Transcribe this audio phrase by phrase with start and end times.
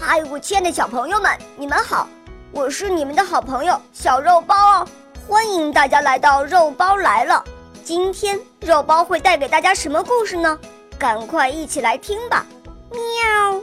[0.00, 2.08] 嗨，我亲爱的小朋友们，你们好！
[2.52, 4.88] 我是你们的好朋友小肉包哦，
[5.26, 7.42] 欢迎大家来到肉包来了。
[7.82, 10.56] 今天肉包会带给大家什么故事呢？
[10.96, 12.46] 赶快一起来听吧！
[12.90, 13.60] 喵。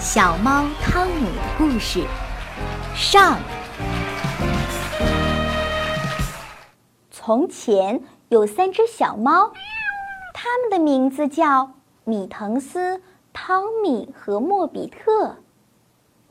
[0.00, 2.02] 小猫汤姆的故事
[2.96, 3.38] 上。
[7.10, 9.52] 从前有三只小猫，
[10.32, 11.70] 它们的名字叫
[12.08, 13.02] 米腾斯、
[13.34, 15.36] 汤米和莫比特。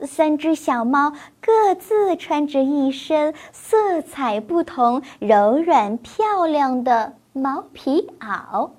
[0.00, 8.70] 三只小猫各自穿着一身色彩不同、柔软漂亮的毛皮袄，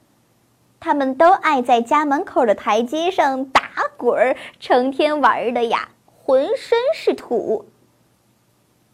[0.82, 3.62] 它们都爱在家门口的台阶上打
[3.96, 7.66] 滚儿，成天玩的呀，浑身是土。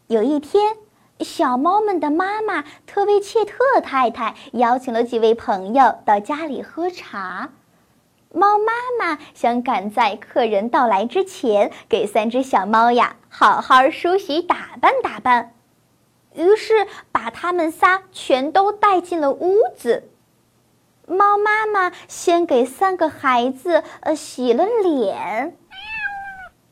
[0.06, 0.76] 有一天，
[1.22, 7.50] 小猫们的妈妈特维切特太太邀请了几位朋友到家里喝茶。
[8.36, 15.54] 猫妈妈想赶在客人到来之前，给三只小猫呀好好梳洗打扮打扮，
[16.34, 20.10] 于是把它们仨全都带进了屋子。
[21.08, 25.56] 猫妈妈先给三个孩子呃洗了脸，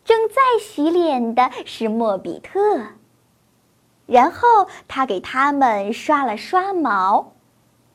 [0.04, 2.60] 正在洗脸的是莫比特，
[4.06, 7.32] 然后他给他们刷了刷毛，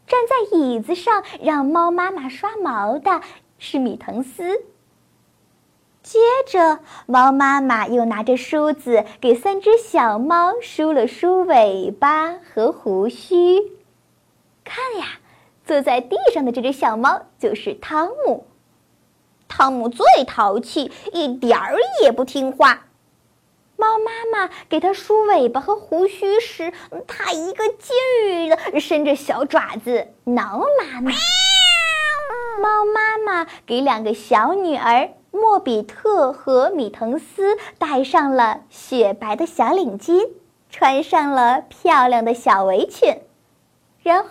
[0.06, 3.20] 站在椅子上让猫妈妈刷毛的。
[3.58, 4.62] 是米腾斯。
[6.02, 13.72] 接着，猫妈妈又拿着梳子给三只小猫梳了梳尾巴和胡须。
[14.64, 15.18] 看呀，
[15.66, 18.46] 坐在地上的这只小猫就是汤姆。
[19.48, 22.86] 汤姆最淘气，一点儿也不听话。
[23.76, 26.72] 猫妈妈给它梳尾巴和胡须时，
[27.06, 31.10] 它一个劲儿的伸着小爪子挠妈妈。
[32.58, 40.30] 猫妈妈给两个小女儿莫比特和米腾斯戴上了雪白的小领巾，
[40.68, 43.16] 穿上了漂亮的小围裙，
[44.02, 44.30] 然后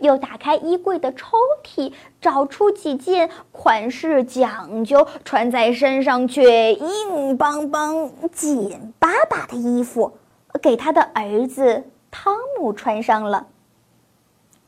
[0.00, 10.18] 又打开衣柜的抽屉，找出几件款式讲究、穿在身上却硬邦邦、紧巴巴的衣服，
[10.60, 13.46] 给他的儿子汤姆穿上了。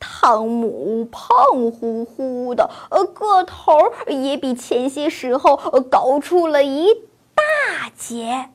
[0.01, 5.55] 汤姆胖乎乎的，呃，个头也比前些时候
[5.89, 6.91] 高出了一
[7.35, 8.49] 大截。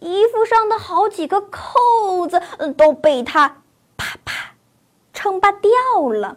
[0.00, 2.42] 衣服上的好几个扣子
[2.76, 3.62] 都被他
[3.96, 4.52] 啪啪
[5.14, 5.70] 撑拔掉
[6.12, 6.36] 了。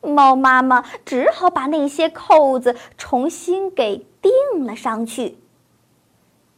[0.00, 5.36] 猫妈妈只好把那些扣子重新给钉了上去。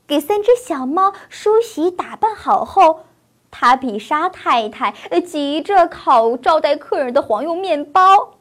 [0.07, 3.01] 给三只小猫梳洗打扮好后。
[3.51, 8.39] 塔比莎太太急着烤招待客人的黄油面包，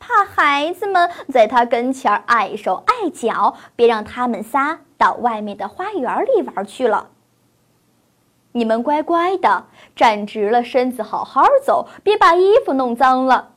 [0.00, 7.10] 怕孩子们在他跟前碍手碍脚，别让他们仨到外面的花园里玩去了。
[8.52, 13.50] 你们乖乖的站直了身子，好好走，别把衣服弄脏了。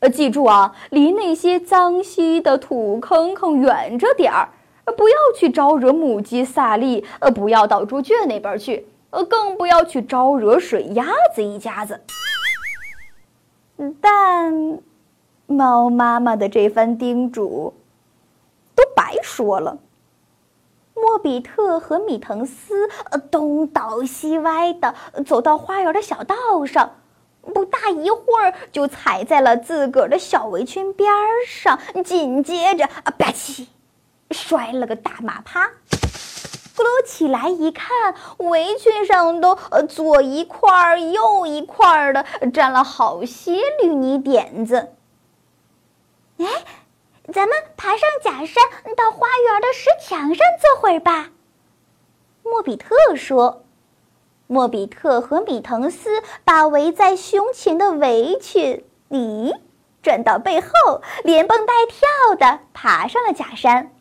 [0.00, 4.50] 呃，记住啊，离那些脏兮的土坑坑远着点儿，
[4.96, 8.86] 不要去招惹母鸡萨利，呃，不要到猪圈那边去。
[9.14, 12.00] 呃，更不要去招惹水鸭子一家子。
[14.00, 14.80] 但
[15.46, 17.72] 猫妈妈的这番叮嘱
[18.74, 19.78] 都白说了。
[20.94, 22.88] 莫比特和米腾斯
[23.30, 24.94] 东倒西歪的
[25.24, 26.34] 走到花园的小道
[26.66, 26.96] 上，
[27.40, 31.12] 不大一会儿就踩在了自个儿的小围裙边
[31.46, 33.66] 上，紧接着啊吧唧，
[34.32, 35.70] 摔了个大马趴。
[36.76, 44.92] 咕噜起来一看，围裙上都呃左一块儿右一块儿的，沾了好些绿泥点子。
[46.38, 46.46] 哎，
[47.32, 48.64] 咱们爬上假山，
[48.96, 51.30] 到花园的石墙上坐会儿吧。
[52.42, 53.62] 莫比特说。
[54.46, 59.54] 莫比特和米腾斯把围在胸前的围裙，里，
[60.02, 60.68] 转到背后，
[61.22, 63.94] 连蹦带跳的爬上了假山。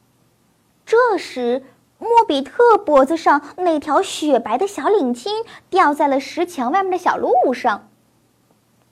[0.85, 1.63] 这时。
[2.03, 5.29] 莫比特脖子上那条雪白的小领巾
[5.69, 7.89] 掉在了石墙外面的小路上。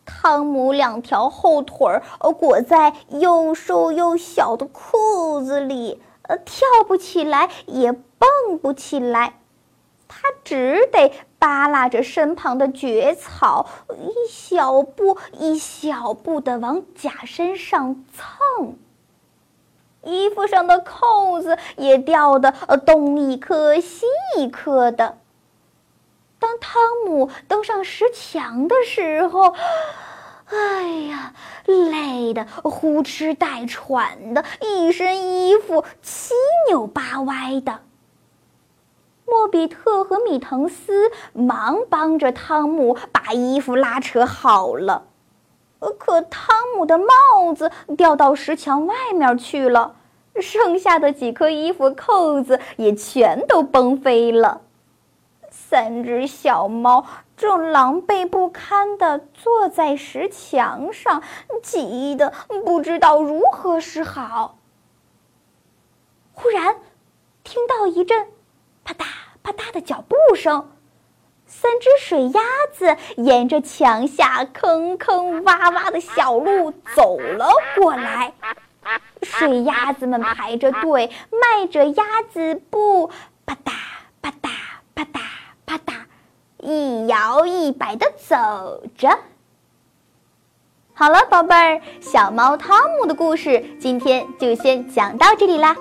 [0.06, 2.02] 汤姆两条后腿儿
[2.34, 9.40] 裹在又瘦又小的裤子里，呃，跳不起来，也蹦不起来，
[10.08, 18.76] 他只得扒拉着身旁的蕨草，一小步一小步的往假身上蹭。
[20.04, 24.06] 衣服上的扣子也掉的呃东一颗西
[24.38, 25.18] 一颗的。
[26.40, 29.54] 当汤姆登上石墙的时候，
[30.50, 31.34] 哎呀，
[31.66, 36.34] 累得呼哧带喘的，一身衣服七
[36.68, 37.82] 扭八歪的。
[39.28, 45.06] 莫比特和米滕斯忙帮着汤姆把衣服拉扯好了，
[45.90, 49.96] 可汤姆的帽子掉到石墙外面去了，
[50.40, 54.62] 剩下的几颗衣服扣子也全都崩飞了。
[55.50, 57.06] 三只小猫
[57.36, 61.22] 正狼狈不堪地坐在石墙上，
[61.62, 62.32] 急得
[62.64, 64.58] 不知道如何是好。
[66.34, 66.78] 忽然，
[67.44, 68.28] 听到一阵
[68.84, 69.06] 啪嗒
[69.44, 70.70] 啪嗒的脚步声，
[71.54, 78.32] 三只水鸭子沿着墙下坑坑洼洼的小路走了过来。
[79.22, 82.04] 水鸭子们排着队，迈着鸭
[82.34, 83.08] 子步，
[83.46, 83.72] 吧嗒
[84.22, 84.50] 吧嗒
[84.94, 85.20] 吧嗒。
[85.66, 85.94] 啪嗒，
[86.58, 89.20] 一摇一摆的走着。
[90.94, 95.76] 好了，宝贝儿，小猫汤姆的故事今天就先讲到这里啦。